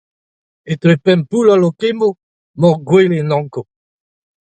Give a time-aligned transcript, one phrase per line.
[0.75, 2.07] Etre Pempoull ha Lokemo
[2.59, 3.65] 'mañ gwele an Ankoù.